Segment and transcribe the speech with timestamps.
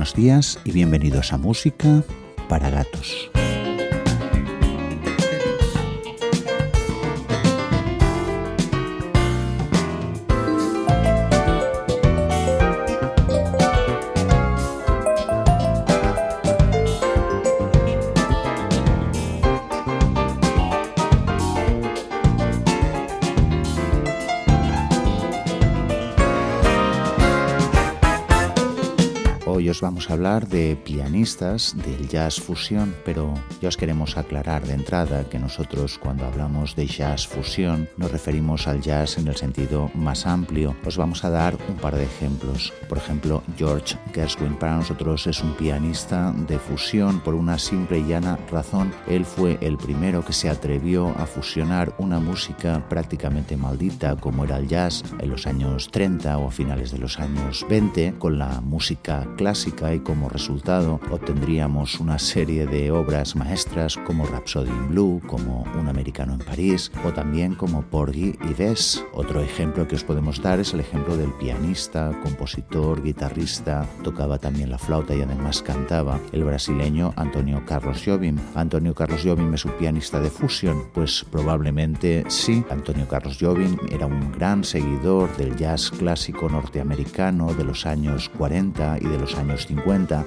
[0.00, 2.02] Buenos días y bienvenidos a Música
[2.48, 3.30] para Gatos.
[30.00, 34.72] Os vamos a hablar de pianistas del jazz fusión, pero ya os queremos aclarar de
[34.72, 39.90] entrada que nosotros cuando hablamos de jazz fusión nos referimos al jazz en el sentido
[39.94, 40.74] más amplio.
[40.86, 42.72] Os vamos a dar un par de ejemplos.
[42.88, 48.06] Por ejemplo, George Gershwin para nosotros es un pianista de fusión por una simple y
[48.06, 48.94] llana razón.
[49.06, 54.56] Él fue el primero que se atrevió a fusionar una música prácticamente maldita como era
[54.56, 58.62] el jazz en los años 30 o a finales de los años 20 con la
[58.62, 65.20] música clásica y como resultado obtendríamos una serie de obras maestras como Rhapsody in Blue,
[65.26, 69.04] como Un americano en París o también como Porgy y Bess.
[69.12, 74.70] Otro ejemplo que os podemos dar es el ejemplo del pianista, compositor, guitarrista, tocaba también
[74.70, 78.38] la flauta y además cantaba, el brasileño Antonio Carlos Jobim.
[78.54, 82.64] Antonio Carlos Jobim es un pianista de fusión, pues probablemente sí.
[82.70, 88.98] Antonio Carlos Jobim era un gran seguidor del jazz clásico norteamericano de los años 40
[89.00, 89.79] y de los años 50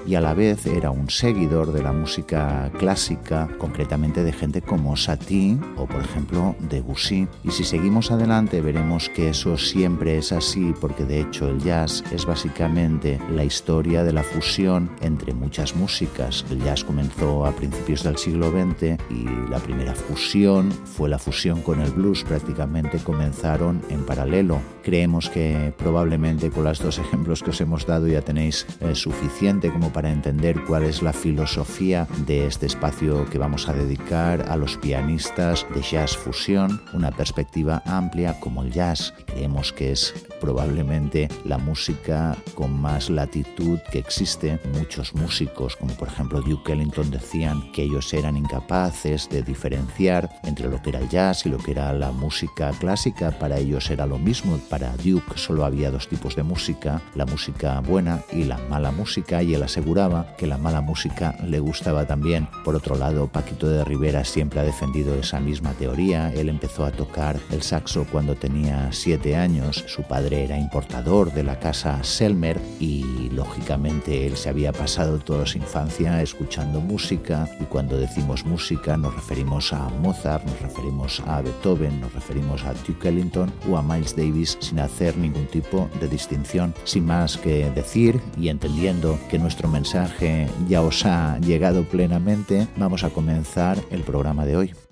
[0.06, 4.96] y a la vez era un seguidor de la música clásica, concretamente de gente como
[4.96, 7.28] Satie o por ejemplo Debussy.
[7.44, 12.02] Y si seguimos adelante veremos que eso siempre es así porque de hecho el jazz
[12.10, 16.44] es básicamente la historia de la fusión entre muchas músicas.
[16.50, 21.62] El jazz comenzó a principios del siglo XX y la primera fusión fue la fusión
[21.62, 24.60] con el blues, prácticamente comenzaron en paralelo.
[24.82, 29.10] Creemos que probablemente con los dos ejemplos que os hemos dado ya tenéis eh, su
[29.44, 34.46] suficiente como para entender cuál es la filosofía de este espacio que vamos a dedicar
[34.48, 39.12] a los pianistas de jazz fusión, una perspectiva amplia como el jazz.
[39.26, 44.58] Creemos que es probablemente la música con más latitud que existe.
[44.78, 50.70] Muchos músicos, como por ejemplo Duke Ellington, decían que ellos eran incapaces de diferenciar entre
[50.70, 53.30] lo que era el jazz y lo que era la música clásica.
[53.38, 54.58] Para ellos era lo mismo.
[54.70, 59.23] Para Duke solo había dos tipos de música, la música buena y la mala música
[59.42, 62.48] y él aseguraba que la mala música le gustaba también.
[62.64, 66.32] Por otro lado, Paquito de Rivera siempre ha defendido esa misma teoría.
[66.32, 69.84] Él empezó a tocar el saxo cuando tenía siete años.
[69.86, 75.46] Su padre era importador de la casa Selmer y lógicamente él se había pasado toda
[75.46, 81.40] su infancia escuchando música y cuando decimos música nos referimos a Mozart, nos referimos a
[81.40, 86.08] Beethoven, nos referimos a Duke Ellington o a Miles Davis sin hacer ningún tipo de
[86.08, 86.74] distinción.
[86.84, 93.04] Sin más que decir y entendiendo que nuestro mensaje ya os ha llegado plenamente, vamos
[93.04, 94.83] a comenzar el programa de hoy.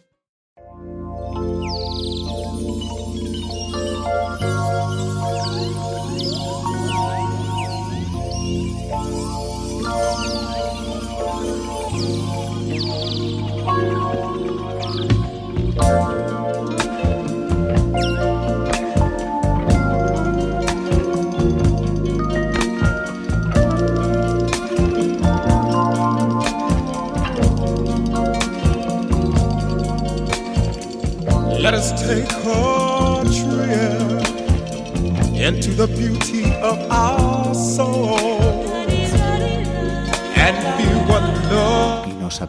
[31.97, 34.23] Take a trip
[35.35, 37.22] into the beauty of our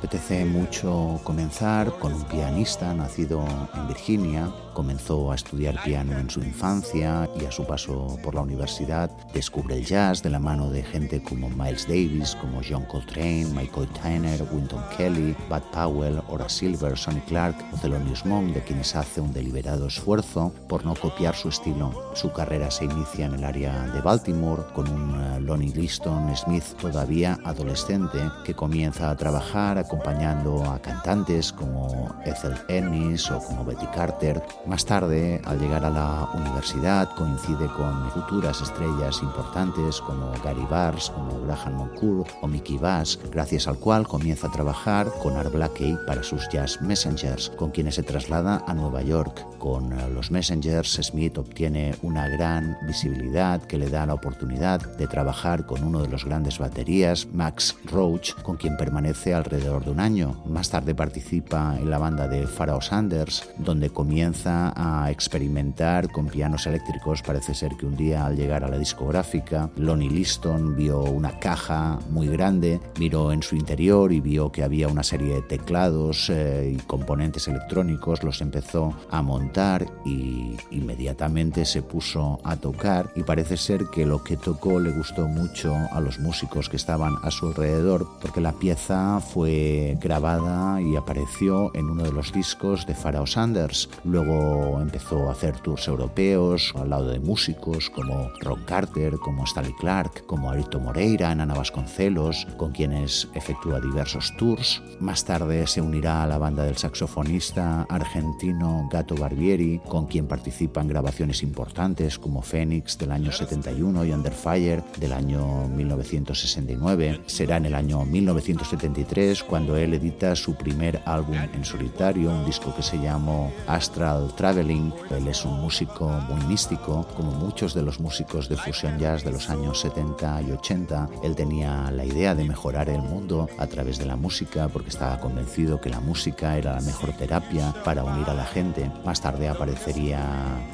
[0.04, 4.52] apetece mucho comenzar con un pianista nacido en Virginia.
[4.74, 9.78] Comenzó a estudiar piano en su infancia y a su paso por la universidad descubre
[9.78, 14.44] el jazz de la mano de gente como Miles Davis, como John Coltrane, Michael Tyner,
[14.52, 19.32] Winton Kelly, Bud Powell, Ora Silver, Sonny Clark o Thelonious Monk, de quienes hace un
[19.32, 22.12] deliberado esfuerzo por no copiar su estilo.
[22.14, 26.66] Su carrera se inicia en el área de Baltimore con un eh, Lonnie Liston Smith
[26.82, 33.86] todavía adolescente que comienza a trabajar acompañando a cantantes como Ethel Ennis o como Betty
[33.94, 34.42] Carter.
[34.66, 41.12] Más tarde, al llegar a la universidad, coincide con futuras estrellas importantes como Gary Bars,
[41.12, 45.96] como Graham Moncourt o Mickey Bass, gracias al cual comienza a trabajar con Art Blakey
[46.08, 49.46] para sus Jazz Messengers, con quienes se traslada a Nueva York.
[49.60, 55.68] Con los Messengers, Smith obtiene una gran visibilidad que le da la oportunidad de trabajar
[55.68, 60.36] con uno de los grandes baterías, Max Roach, con quien permanece alrededor de un año.
[60.46, 66.68] Más tarde participa en la banda de Pharaoh Sanders, donde comienza a experimentar con pianos
[66.68, 67.22] eléctricos.
[67.22, 72.00] Parece ser que un día al llegar a la discográfica, Lonnie Liston vio una caja
[72.10, 76.76] muy grande, miró en su interior y vio que había una serie de teclados eh,
[76.76, 83.58] y componentes electrónicos, los empezó a montar y inmediatamente se puso a tocar y parece
[83.58, 87.48] ser que lo que tocó le gustó mucho a los músicos que estaban a su
[87.48, 89.63] alrededor porque la pieza fue
[90.02, 93.90] grabada y apareció en uno de los discos de Pharaoh Sanders.
[94.04, 99.74] Luego empezó a hacer tours europeos al lado de músicos como Ron Carter, como Stanley
[99.74, 104.82] Clark, como Arito Moreira, Ana Vasconcelos, con quienes efectúa diversos tours.
[105.00, 110.82] Más tarde se unirá a la banda del saxofonista argentino Gato Barbieri, con quien participa
[110.82, 117.22] en grabaciones importantes como Phoenix del año 71 y Under Fire del año 1969.
[117.26, 122.74] Será en el año 1973 cuando él edita su primer álbum en solitario, un disco
[122.76, 124.92] que se llamó Astral Traveling.
[125.12, 129.32] Él es un músico muy místico, como muchos de los músicos de fusión jazz de
[129.32, 131.08] los años 70 y 80.
[131.22, 135.20] Él tenía la idea de mejorar el mundo a través de la música porque estaba
[135.20, 138.90] convencido que la música era la mejor terapia para unir a la gente.
[139.06, 140.20] Más tarde aparecería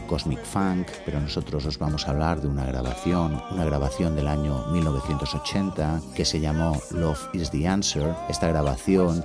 [0.08, 4.68] Cosmic Funk, pero nosotros os vamos a hablar de una grabación, una grabación del año
[4.72, 8.16] 1980 que se llamó Love is the Answer.
[8.30, 8.69] Esta grabación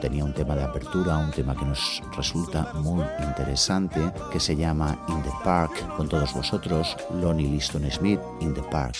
[0.00, 4.00] tenía un tema de apertura, un tema que nos resulta muy interesante,
[4.32, 8.96] que se llama In the Park, con todos vosotros, Lonnie Liston Smith, In the Park.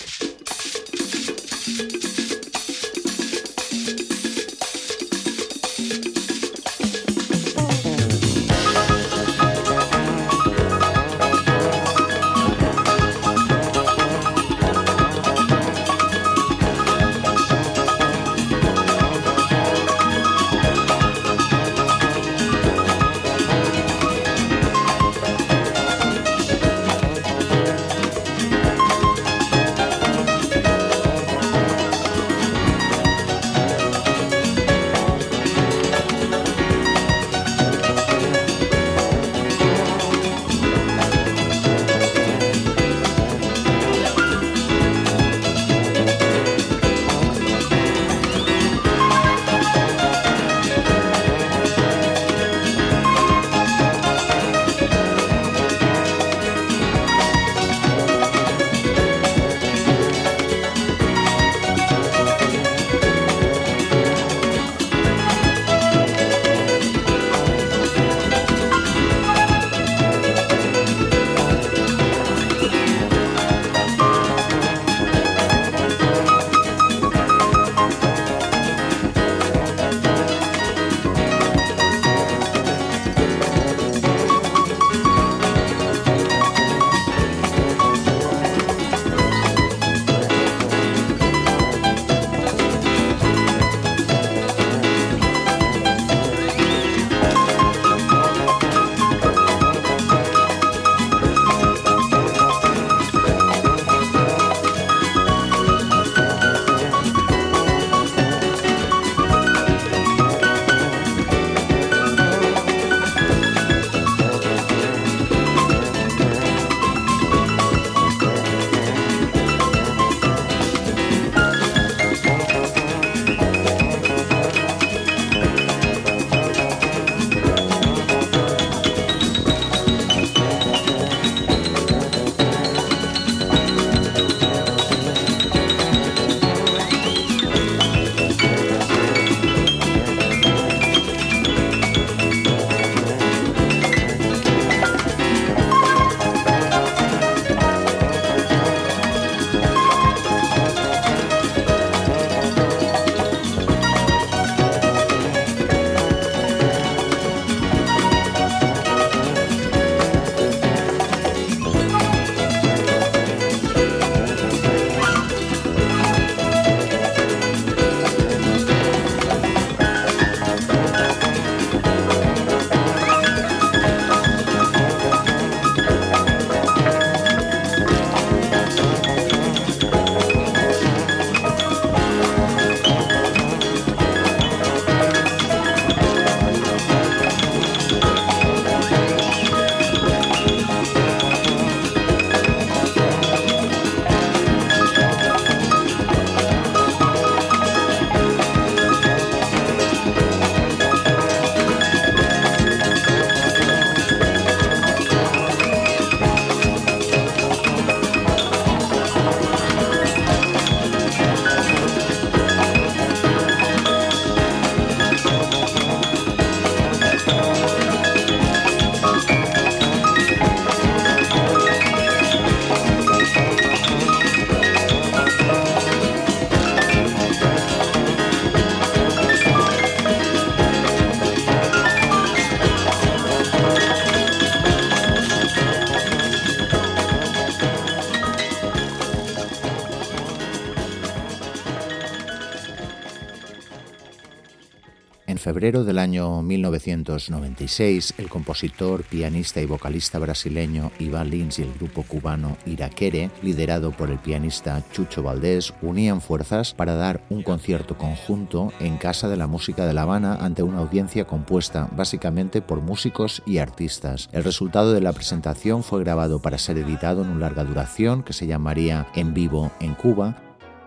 [245.64, 252.02] Febrero del año 1996, el compositor, pianista y vocalista brasileño Iván Lins y el grupo
[252.02, 258.74] cubano Iraquere, liderado por el pianista Chucho Valdés, unían fuerzas para dar un concierto conjunto
[258.78, 263.42] en Casa de la Música de La Habana ante una audiencia compuesta básicamente por músicos
[263.46, 264.28] y artistas.
[264.32, 268.34] El resultado de la presentación fue grabado para ser editado en una larga duración que
[268.34, 270.36] se llamaría En vivo en Cuba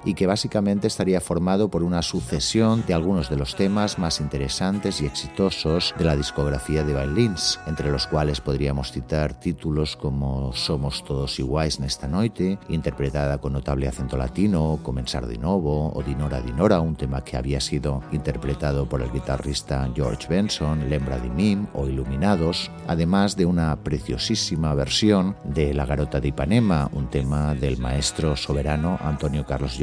[0.08, 5.02] y que básicamente estaría formado por una sucesión de algunos de los temas más interesantes
[5.02, 11.04] y exitosos de la discografía de Lins, entre los cuales podríamos citar títulos como Somos
[11.04, 16.80] todos iguais nesta noite, interpretada con notable acento latino, Comenzar de nuevo o Dinora Dinora,
[16.80, 21.86] un tema que había sido interpretado por el guitarrista George Benson, Lembra de Mim o
[21.86, 28.38] Iluminados, además de una preciosísima versión de La Garota de Ipanema, un tema del maestro
[28.38, 29.78] soberano Antonio Carlos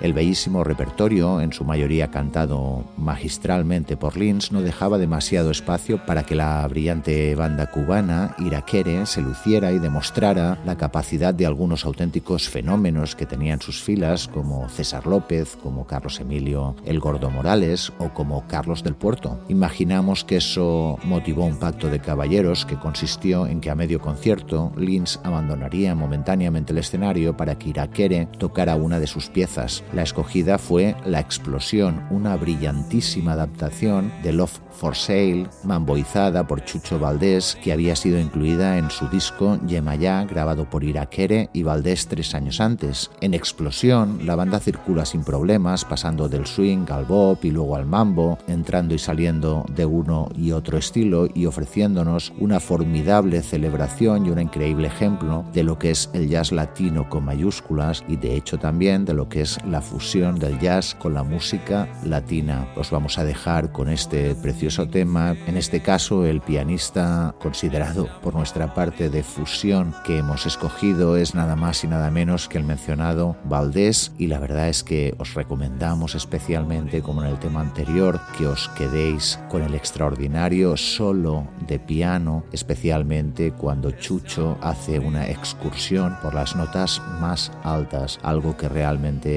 [0.00, 6.22] El bellísimo repertorio, en su mayoría cantado magistralmente por Lins, no dejaba demasiado espacio para
[6.24, 12.48] que la brillante banda cubana Iraquere se luciera y demostrara la capacidad de algunos auténticos
[12.48, 18.10] fenómenos que tenían sus filas, como César López, como Carlos Emilio El Gordo Morales o
[18.10, 19.40] como Carlos del Puerto.
[19.48, 24.72] Imaginamos que eso motivó un pacto de caballeros que consistió en que a medio concierto
[24.76, 29.47] Lins abandonaría momentáneamente el escenario para que Iraquere tocara una de sus piezas
[29.94, 36.98] la escogida fue La Explosión, una brillantísima adaptación de Love for Sale, mamboizada por Chucho
[36.98, 42.34] Valdés, que había sido incluida en su disco Yemayá, grabado por Iraquere y Valdés tres
[42.34, 43.10] años antes.
[43.20, 47.86] En Explosión, la banda circula sin problemas, pasando del swing al bop y luego al
[47.86, 54.30] mambo, entrando y saliendo de uno y otro estilo y ofreciéndonos una formidable celebración y
[54.30, 58.58] un increíble ejemplo de lo que es el jazz latino con mayúsculas y de hecho
[58.58, 62.68] también de lo que es la fusión del jazz con la música latina.
[62.76, 68.34] Os vamos a dejar con este precioso tema, en este caso el pianista considerado por
[68.34, 72.64] nuestra parte de fusión que hemos escogido es nada más y nada menos que el
[72.64, 78.20] mencionado Valdés y la verdad es que os recomendamos especialmente como en el tema anterior
[78.36, 86.16] que os quedéis con el extraordinario solo de piano, especialmente cuando Chucho hace una excursión
[86.22, 89.27] por las notas más altas, algo que realmente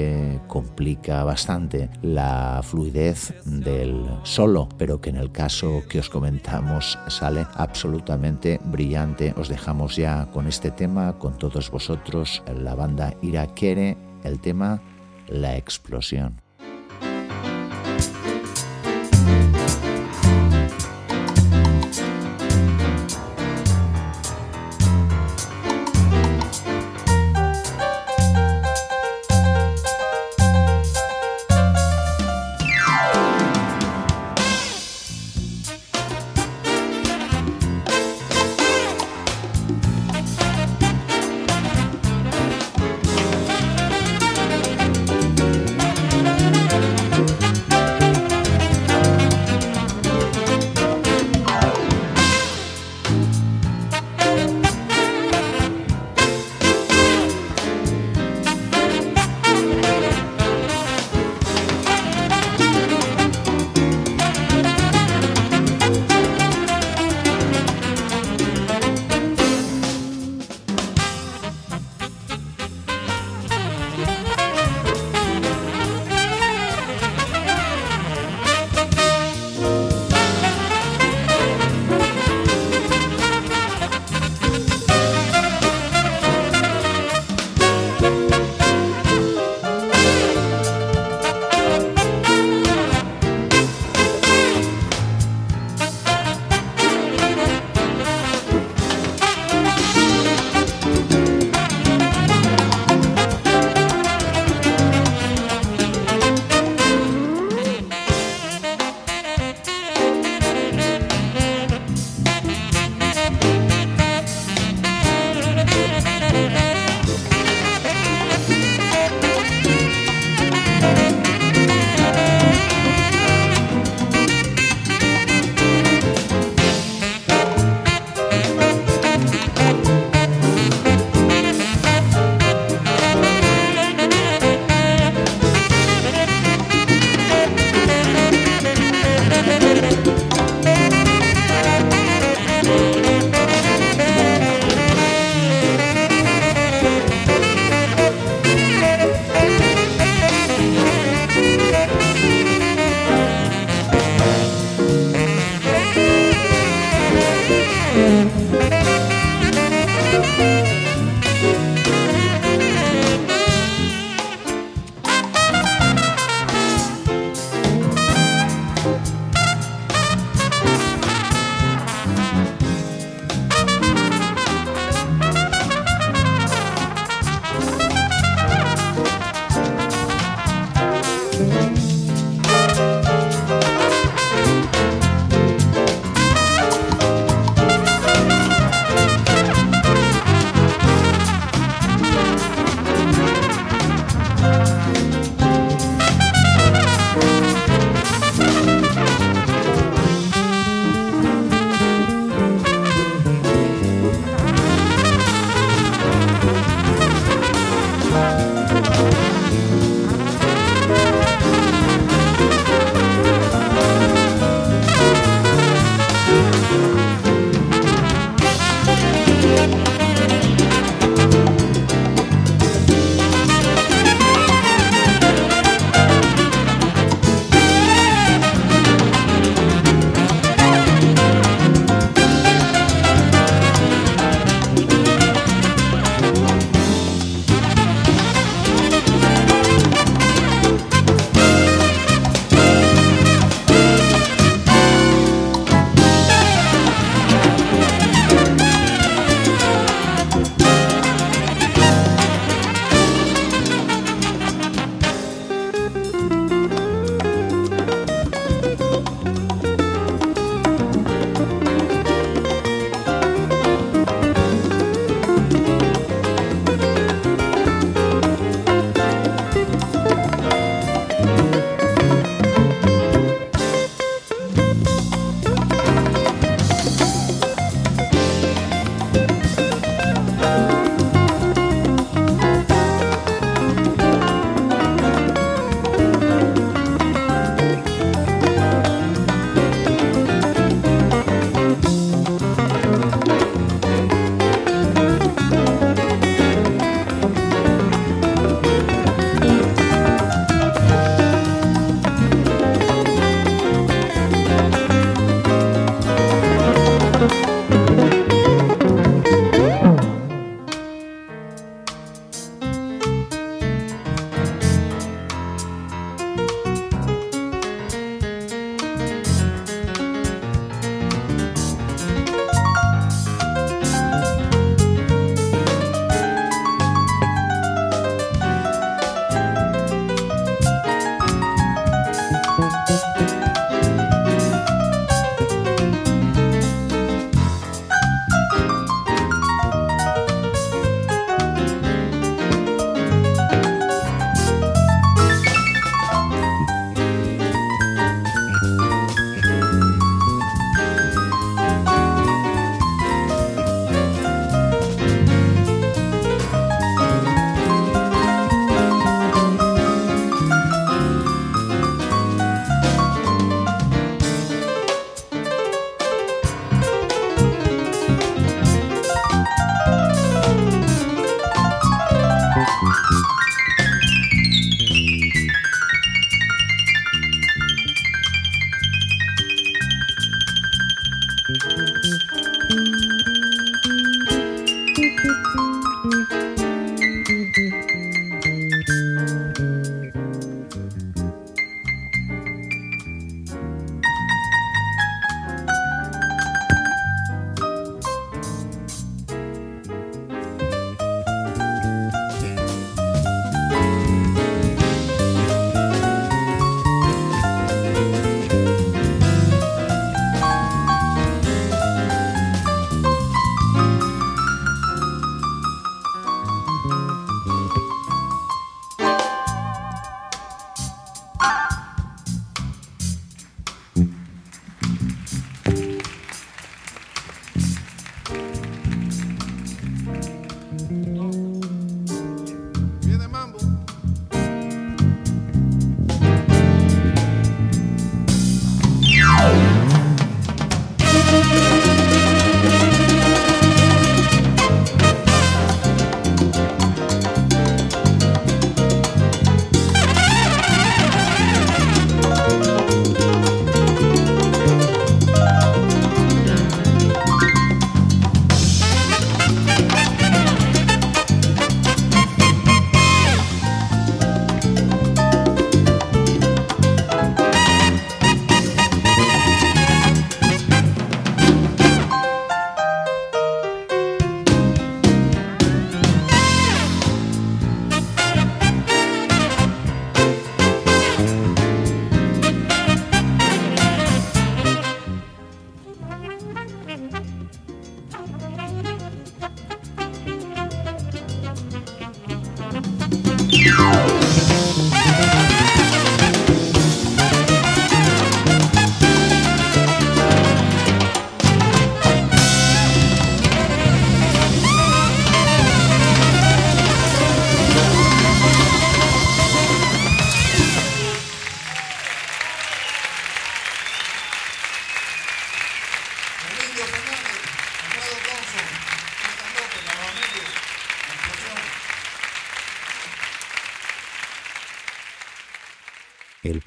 [0.46, 7.46] complica bastante la fluidez del solo, pero que en el caso que os comentamos sale
[7.54, 9.34] absolutamente brillante.
[9.36, 14.82] Os dejamos ya con este tema, con todos vosotros, la banda Ira Quiere, el tema
[15.28, 16.40] La explosión.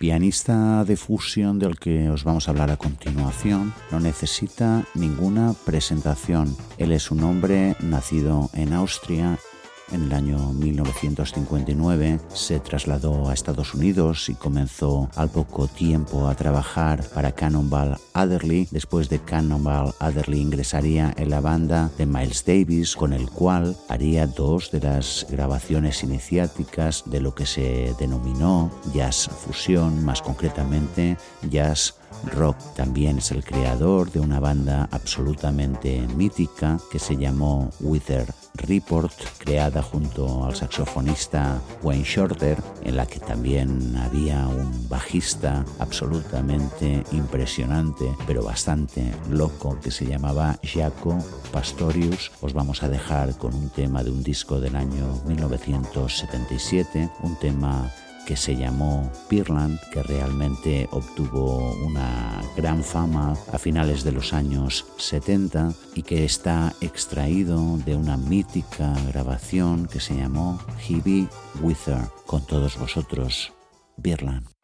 [0.06, 6.56] Pianista de fusión del que os vamos a hablar a continuación no necesita ninguna presentación.
[6.78, 9.40] Él es un hombre nacido en Austria
[9.92, 16.36] en el año 1959 se trasladó a Estados Unidos y comenzó al poco tiempo a
[16.36, 18.68] trabajar para Cannonball Adderley.
[18.72, 24.28] Después de Cannonball Adderley ingresaría en la banda de Miles Davis, con el cual haría
[24.28, 31.18] dos de las grabaciones iniciáticas de lo que se denominó jazz fusión, más concretamente
[31.50, 31.96] jazz
[32.34, 32.58] rock.
[32.76, 39.82] También es el creador de una banda absolutamente mítica que se llamó Wither Report, creada
[39.82, 48.44] junto al saxofonista Wayne Shorter, en la que también había un bajista absolutamente impresionante, pero
[48.44, 51.18] bastante loco, que se llamaba Jaco
[51.52, 52.32] Pastorius.
[52.42, 57.92] Os vamos a dejar con un tema de un disco del año 1977, un tema
[58.26, 64.86] que se llamó Pirland, que realmente obtuvo una gran fama a finales de los años
[64.98, 71.28] 70 y que está extraído de una mítica grabación que se llamó He Be
[71.62, 72.02] Wither.
[72.26, 73.54] Con todos vosotros,
[73.98, 74.55] Birland.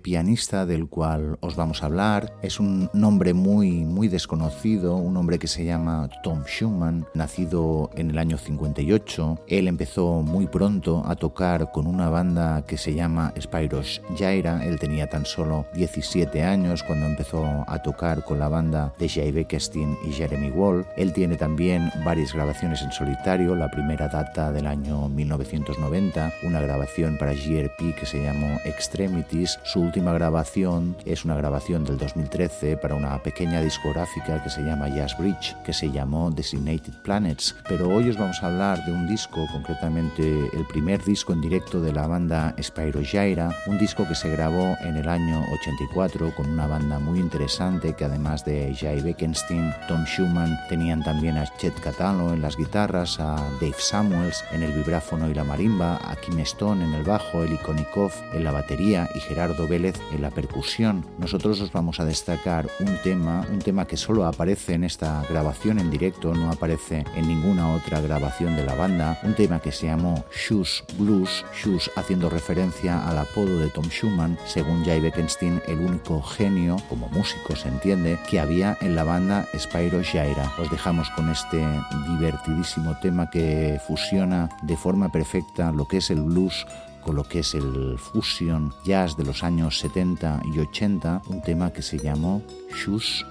[0.00, 5.38] Pianista del cual os vamos a hablar es un nombre muy, muy desconocido, un hombre
[5.38, 9.40] que se llama Tom Schumann, nacido en el año 58.
[9.48, 14.64] Él empezó muy pronto a tocar con una banda que se llama Spyros Jaira.
[14.64, 19.32] Él tenía tan solo 17 años cuando empezó a tocar con la banda de Jay
[19.32, 20.86] Beckstein y Jeremy Wall.
[20.96, 23.54] Él tiene también varias grabaciones en solitario.
[23.54, 29.55] La primera data del año 1990, una grabación para GRP que se llamó Extremities.
[29.64, 34.88] Su última grabación es una grabación del 2013 para una pequeña discográfica que se llama
[34.88, 37.56] Jazz Bridge, que se llamó Designated Planets.
[37.68, 41.80] Pero hoy os vamos a hablar de un disco, concretamente el primer disco en directo
[41.80, 46.48] de la banda Spyro Jaira, un disco que se grabó en el año 84 con
[46.48, 51.78] una banda muy interesante que además de Jay Beckenstein, Tom Schumann, tenían también a Chet
[51.80, 56.38] Catalo en las guitarras, a Dave Samuels en el vibráfono y la marimba, a Kim
[56.40, 61.06] Stone en el bajo, Eli Konikov en la batería y Gerardo Vélez en la percusión.
[61.18, 65.78] Nosotros os vamos a destacar un tema, un tema que solo aparece en esta grabación
[65.78, 69.86] en directo, no aparece en ninguna otra grabación de la banda, un tema que se
[69.86, 75.78] llamó Shoes Blues, Shoes haciendo referencia al apodo de Tom Schumann, según Jay Beckenstein, el
[75.78, 80.52] único genio, como músico se entiende, que había en la banda Spyro Jaira.
[80.58, 81.64] Os dejamos con este
[82.08, 86.66] divertidísimo tema que fusiona de forma perfecta lo que es el blues
[87.06, 91.72] con lo que es el fusion jazz de los años 70 y 80, un tema
[91.72, 92.42] que se llamó
[92.74, 93.24] Shoes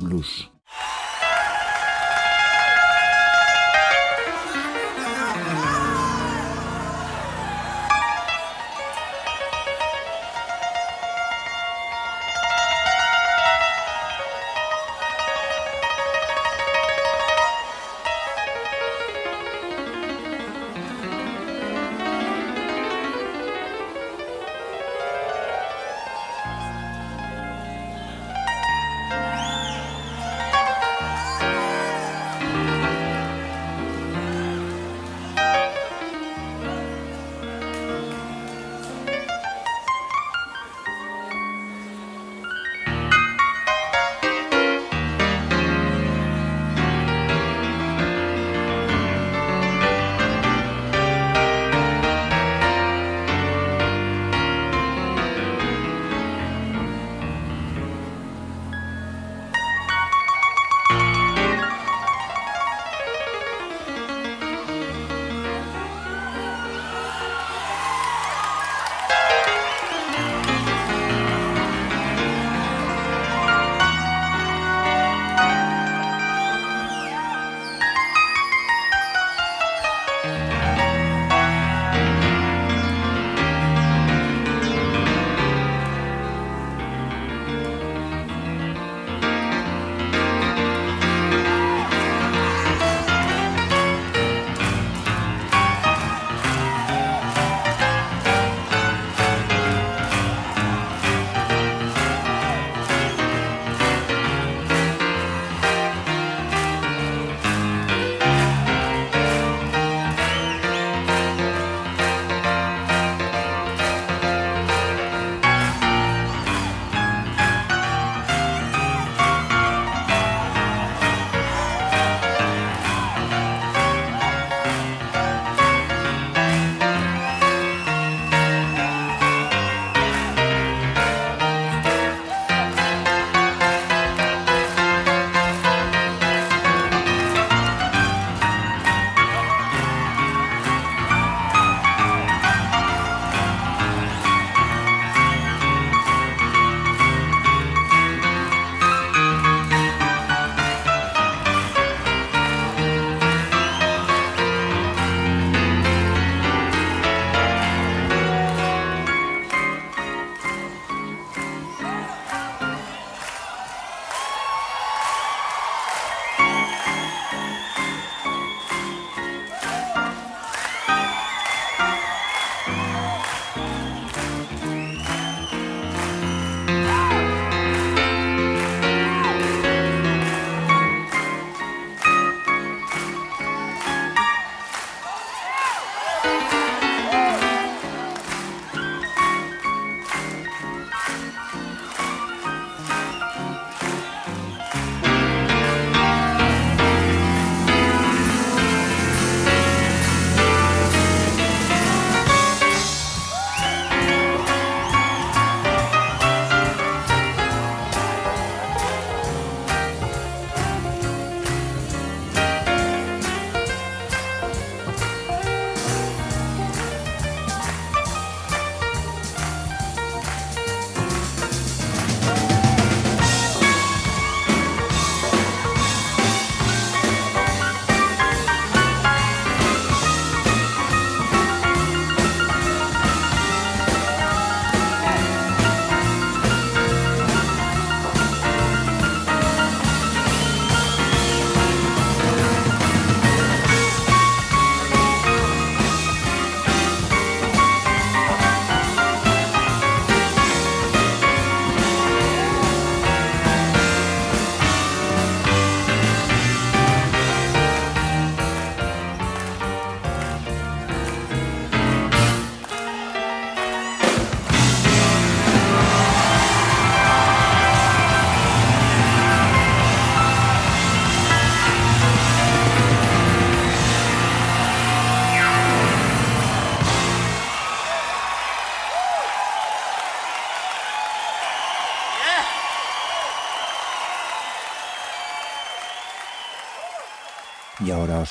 [0.00, 0.50] Blues.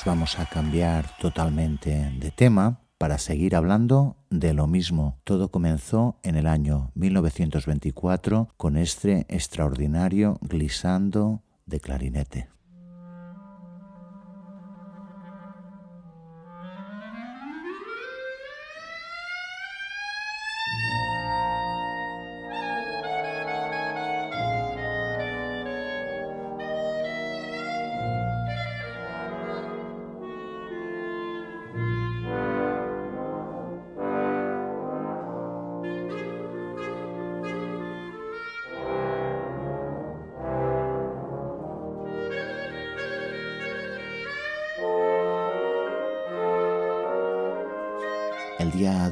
[0.04, 5.18] Vamos a cambiar totalmente de tema para seguir hablando de lo mismo.
[5.24, 12.48] Todo comenzó en el año 1924 con este extraordinario glissando de clarinete.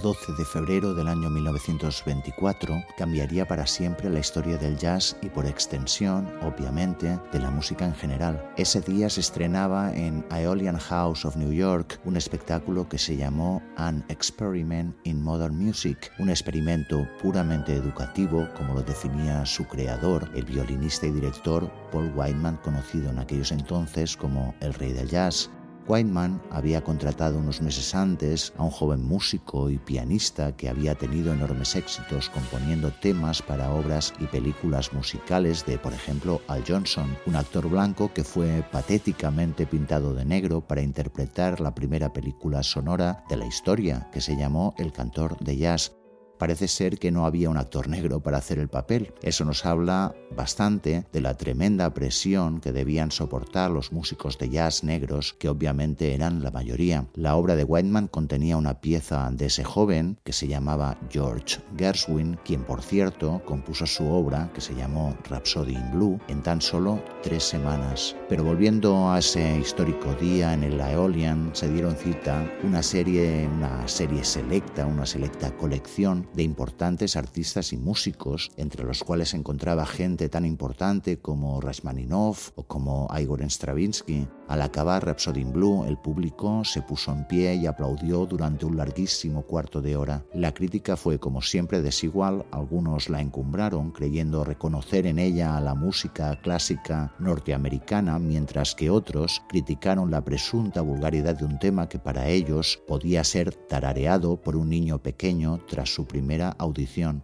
[0.07, 5.47] 12 de febrero del año 1924 cambiaría para siempre la historia del jazz y por
[5.47, 8.49] extensión, obviamente, de la música en general.
[8.57, 13.61] Ese día se estrenaba en Aeolian House of New York un espectáculo que se llamó
[13.79, 20.45] An Experiment in Modern Music, un experimento puramente educativo, como lo definía su creador, el
[20.45, 25.51] violinista y director Paul Whiteman, conocido en aquellos entonces como el rey del jazz.
[25.89, 31.32] Whiteman había contratado unos meses antes a un joven músico y pianista que había tenido
[31.32, 37.37] enormes éxitos componiendo temas para obras y películas musicales de, por ejemplo, Al Johnson, un
[37.37, 43.37] actor blanco que fue patéticamente pintado de negro para interpretar la primera película sonora de
[43.37, 45.93] la historia, que se llamó El cantor de jazz,
[46.39, 49.14] Parece ser que no había un actor negro para hacer el papel.
[49.22, 54.84] Eso nos habla bastante de la tremenda presión que debían soportar los músicos de jazz
[54.84, 57.07] negros, que obviamente eran la mayoría.
[57.14, 62.39] La obra de Whiteman contenía una pieza de ese joven que se llamaba George Gershwin,
[62.45, 67.03] quien por cierto compuso su obra, que se llamó Rhapsody in Blue, en tan solo
[67.22, 68.14] tres semanas.
[68.28, 73.89] Pero volviendo a ese histórico día en el Aeolian, se dieron cita una serie, una
[73.89, 79.87] serie selecta, una selecta colección de importantes artistas y músicos, entre los cuales se encontraba
[79.87, 84.29] gente tan importante como Rachmaninoff o como Igor Stravinsky.
[84.49, 88.77] Al acabar Rhapsody in Blue, el público se puso en pie y aplaudió durante un
[88.77, 90.24] larguísimo cuarto de hora.
[90.33, 95.74] La crítica fue como siempre desigual, algunos la encumbraron creyendo reconocer en ella a la
[95.74, 102.29] música clásica norteamericana, mientras que otros criticaron la presunta vulgaridad de un tema que para
[102.29, 107.22] ellos podía ser tarareado por un niño pequeño tras su primera audición.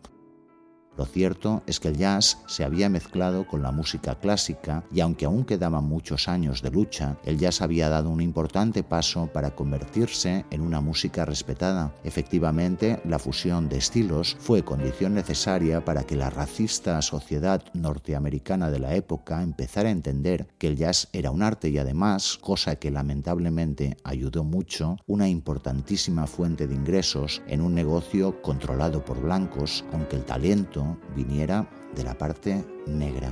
[0.96, 5.24] Lo cierto es que el jazz se había mezclado con la música clásica y aunque
[5.24, 10.44] aún quedaban muchos años de lucha, el jazz había dado un importante paso para convertirse
[10.50, 11.94] en una música respetada.
[12.04, 18.78] Efectivamente, la fusión de estilos fue condición necesaria para que la racista sociedad norteamericana de
[18.78, 22.90] la época empezara a entender que el jazz era un arte y además, cosa que
[22.90, 30.16] lamentablemente ayudó mucho, una importantísima fuente de ingresos en un negocio controlado por blancos, aunque
[30.16, 30.81] el talento
[31.14, 33.30] viniera de la parte negra.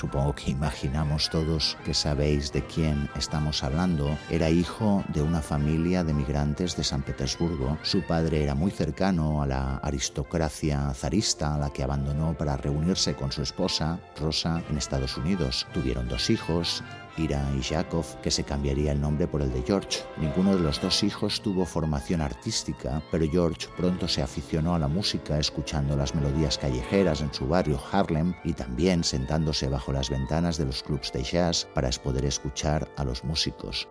[0.00, 6.02] Supongo que imaginamos todos que sabéis de quién estamos hablando, era hijo de una familia
[6.02, 7.76] de migrantes de San Petersburgo.
[7.82, 13.14] Su padre era muy cercano a la aristocracia zarista, a la que abandonó para reunirse
[13.14, 15.66] con su esposa, Rosa, en Estados Unidos.
[15.74, 16.82] Tuvieron dos hijos,
[17.20, 20.00] Ira y Jakov, que se cambiaría el nombre por el de George.
[20.16, 24.88] Ninguno de los dos hijos tuvo formación artística, pero George pronto se aficionó a la
[24.88, 30.56] música escuchando las melodías callejeras en su barrio Harlem y también sentándose bajo las ventanas
[30.56, 33.88] de los clubs de jazz para poder escuchar a los músicos.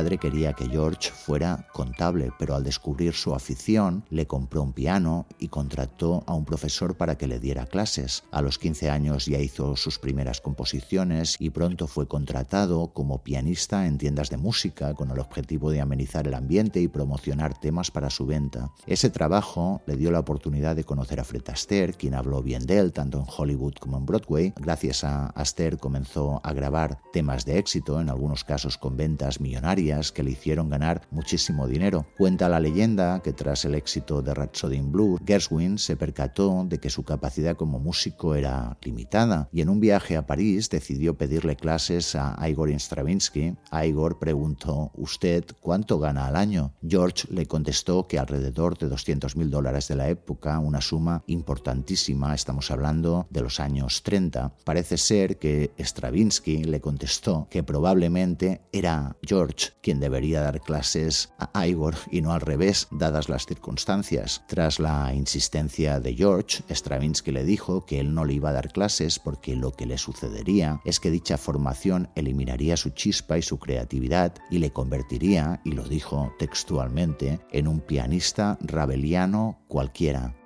[0.00, 5.26] Padre quería que George fuera contable, pero al descubrir su afición, le compró un piano
[5.38, 8.24] y contrató a un profesor para que le diera clases.
[8.30, 13.86] A los 15 años ya hizo sus primeras composiciones y pronto fue contratado como pianista
[13.86, 18.08] en tiendas de música con el objetivo de amenizar el ambiente y promocionar temas para
[18.08, 18.70] su venta.
[18.86, 22.78] Ese trabajo le dio la oportunidad de conocer a Fred Astaire, quien habló bien de
[22.78, 24.54] él tanto en Hollywood como en Broadway.
[24.56, 29.89] Gracias a Astaire comenzó a grabar temas de éxito, en algunos casos con ventas millonarias
[29.90, 32.06] que le hicieron ganar muchísimo dinero.
[32.16, 36.78] Cuenta la leyenda que tras el éxito de Rhapsody in Blue, Gershwin se percató de
[36.78, 41.56] que su capacidad como músico era limitada y en un viaje a París decidió pedirle
[41.56, 43.56] clases a Igor Stravinsky.
[43.84, 46.72] Igor preguntó, ¿usted cuánto gana al año?
[46.86, 52.32] George le contestó que alrededor de 200 mil dólares de la época, una suma importantísima,
[52.32, 54.54] estamos hablando de los años 30.
[54.64, 61.66] Parece ser que Stravinsky le contestó que probablemente era George quien debería dar clases a
[61.66, 64.42] Igor y no al revés, dadas las circunstancias.
[64.46, 68.72] Tras la insistencia de George, Stravinsky le dijo que él no le iba a dar
[68.72, 73.58] clases porque lo que le sucedería es que dicha formación eliminaría su chispa y su
[73.58, 80.39] creatividad y le convertiría, y lo dijo textualmente, en un pianista rabeliano cualquiera.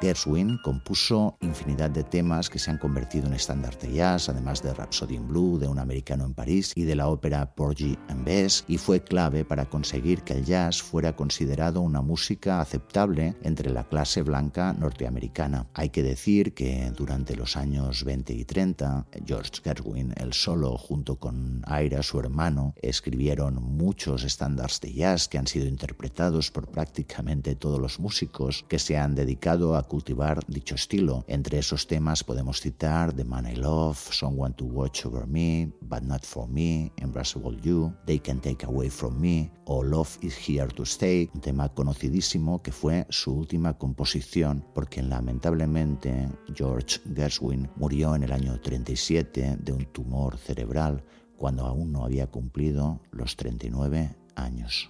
[0.00, 4.72] Gershwin compuso infinidad de temas que se han convertido en estándar de jazz, además de
[4.72, 8.64] Rhapsody in Blue, de Un americano en París y de la ópera Porgy and Bess,
[8.66, 13.84] y fue clave para conseguir que el jazz fuera considerado una música aceptable entre la
[13.88, 15.66] clase blanca norteamericana.
[15.74, 21.16] Hay que decir que durante los años 20 y 30, George Gershwin, el solo, junto
[21.16, 27.54] con Ira, su hermano, escribieron muchos estándares de jazz que han sido interpretados por prácticamente
[27.54, 31.24] todos los músicos que se han dedicado a cultivar dicho estilo.
[31.26, 36.02] Entre esos temas podemos citar The Man I Love, Someone to Watch Over Me, But
[36.02, 40.68] Not For Me, Embraceable You, They Can Take Away From Me o Love Is Here
[40.68, 48.14] to Stay, un tema conocidísimo que fue su última composición porque lamentablemente George Gershwin murió
[48.14, 51.02] en el año 37 de un tumor cerebral
[51.36, 54.88] cuando aún no había cumplido los 39 años.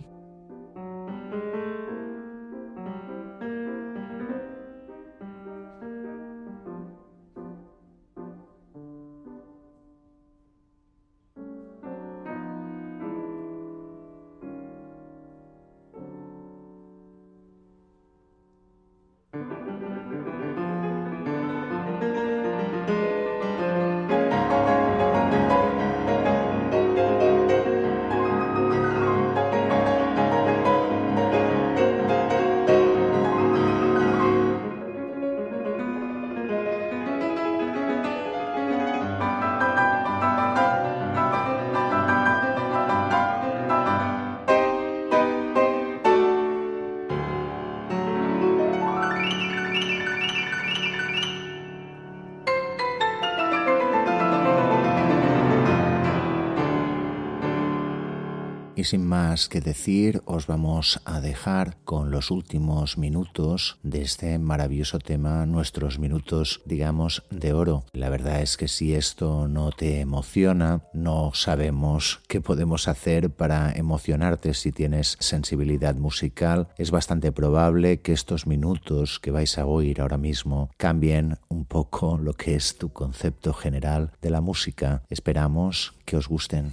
[58.81, 64.39] Y sin más que decir, os vamos a dejar con los últimos minutos de este
[64.39, 67.85] maravilloso tema, nuestros minutos, digamos, de oro.
[67.93, 73.71] La verdad es que si esto no te emociona, no sabemos qué podemos hacer para
[73.71, 76.69] emocionarte si tienes sensibilidad musical.
[76.79, 82.17] Es bastante probable que estos minutos que vais a oír ahora mismo cambien un poco
[82.17, 85.03] lo que es tu concepto general de la música.
[85.11, 86.73] Esperamos que os gusten.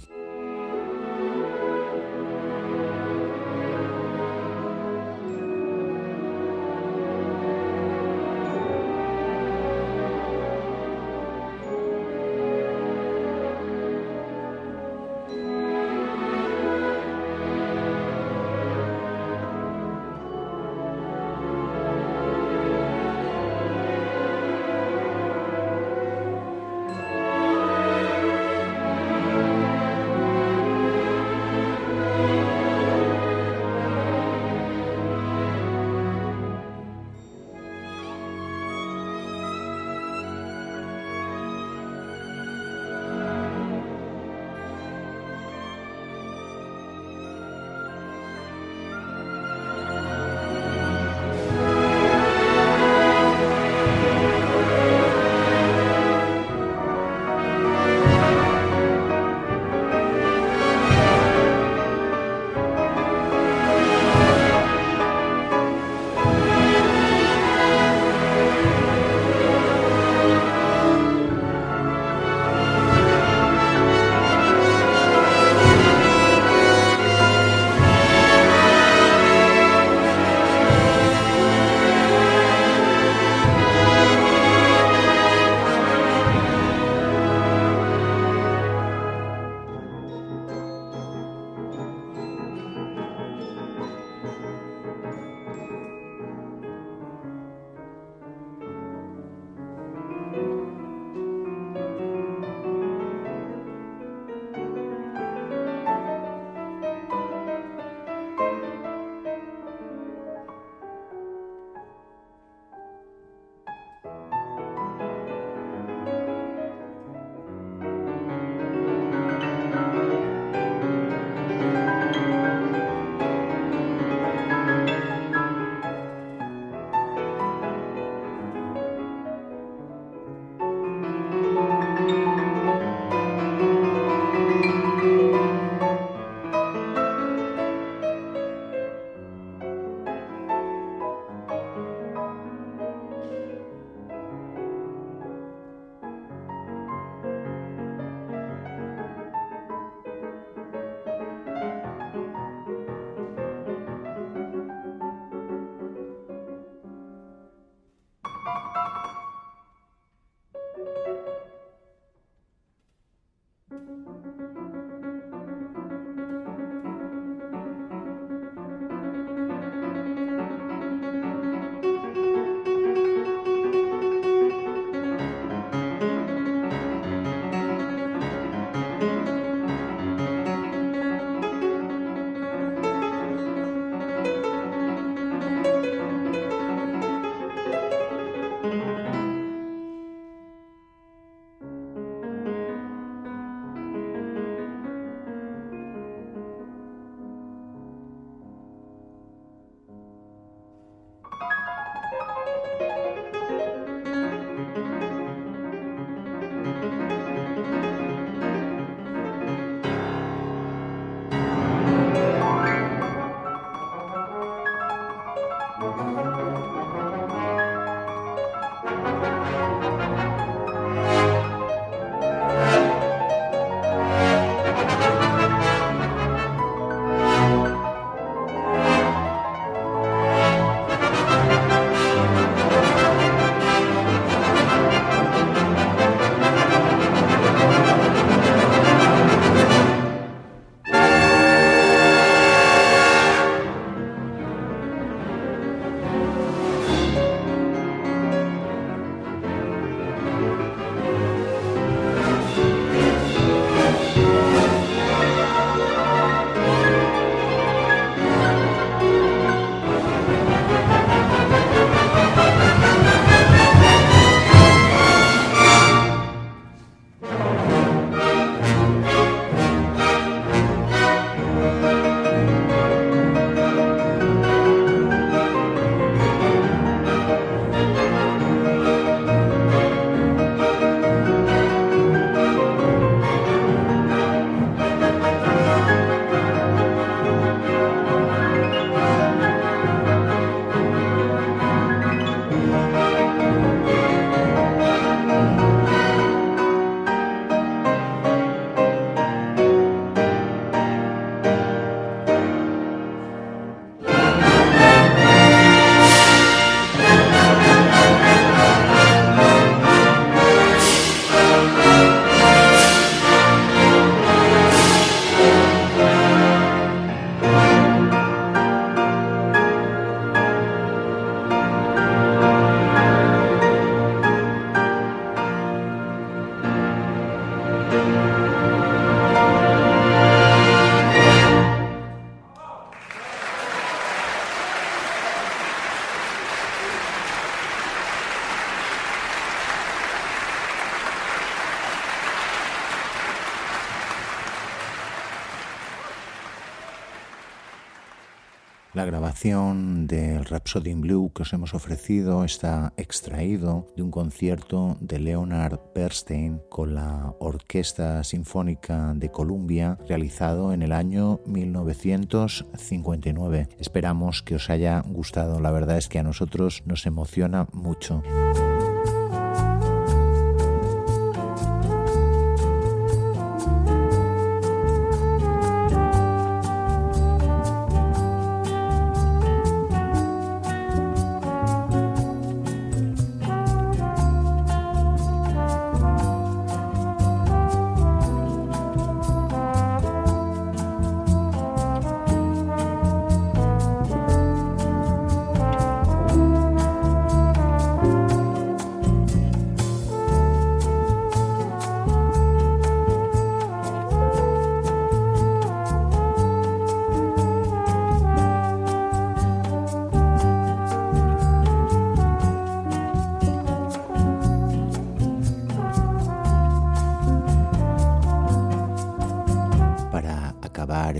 [350.68, 356.94] Rhapsody Blue que os hemos ofrecido está extraído de un concierto de Leonard Bernstein con
[356.94, 363.68] la Orquesta Sinfónica de Columbia realizado en el año 1959.
[363.78, 368.22] Esperamos que os haya gustado, la verdad es que a nosotros nos emociona mucho.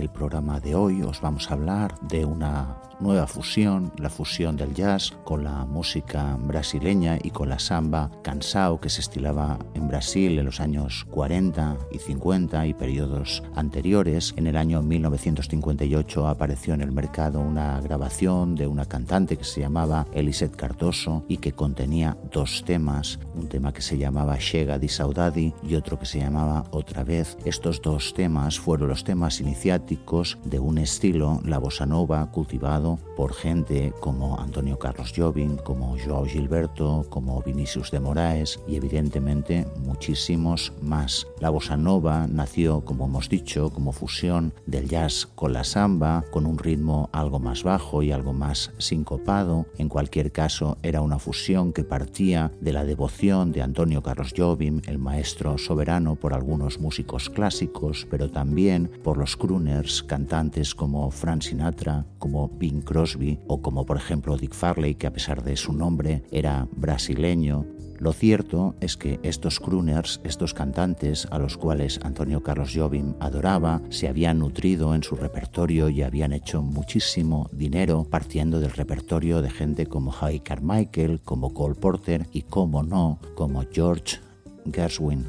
[0.09, 5.13] Programa de hoy os vamos a hablar de una nueva fusión, la fusión del jazz
[5.23, 10.45] con la música brasileña y con la samba cansao que se estilaba en Brasil en
[10.45, 14.33] los años 40 y 50 y periodos anteriores.
[14.35, 19.61] En el año 1958 apareció en el mercado una grabación de una cantante que se
[19.61, 24.89] llamaba Elisette Cardoso y que contenía dos temas, un tema que se llamaba Chega di
[24.89, 27.37] Saudade y otro que se llamaba Otra vez.
[27.45, 33.33] Estos dos temas fueron los temas iniciáticos de un estilo, la bossa nova, cultivado por
[33.33, 40.73] gente como Antonio Carlos Jobim, como Joao Gilberto, como Vinicius de Moraes y evidentemente muchísimos
[40.81, 41.27] más.
[41.39, 46.45] La bossa nova nació, como hemos dicho, como fusión del jazz con la samba, con
[46.45, 49.65] un ritmo algo más bajo y algo más sincopado.
[49.77, 54.81] En cualquier caso, era una fusión que partía de la devoción de Antonio Carlos Jobim,
[54.87, 61.41] el maestro soberano por algunos músicos clásicos, pero también por los crooners, cantantes como Frank
[61.41, 62.49] Sinatra, como
[62.81, 67.65] Crosby o como por ejemplo Dick Farley, que a pesar de su nombre era brasileño.
[67.99, 73.81] Lo cierto es que estos crooners, estos cantantes a los cuales Antonio Carlos Jobim adoraba,
[73.89, 79.49] se habían nutrido en su repertorio y habían hecho muchísimo dinero partiendo del repertorio de
[79.49, 84.19] gente como Harry Carmichael, como Cole Porter y, como no, como George
[84.71, 85.25] Gershwin.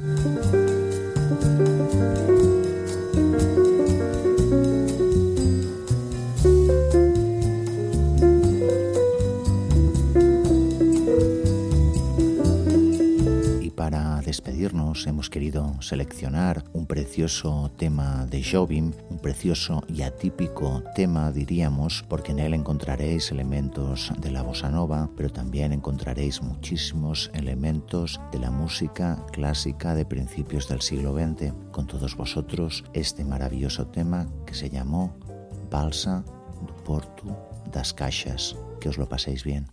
[14.31, 22.05] Despedirnos hemos querido seleccionar un precioso tema de Jobim, un precioso y atípico tema diríamos,
[22.07, 28.39] porque en él encontraréis elementos de la bossa nova, pero también encontraréis muchísimos elementos de
[28.39, 31.51] la música clásica de principios del siglo XX.
[31.73, 35.13] Con todos vosotros este maravilloso tema que se llamó
[35.69, 36.23] Balsa
[36.65, 37.25] do Porto
[37.69, 38.55] das Caixas.
[38.79, 39.67] Que os lo paséis bien.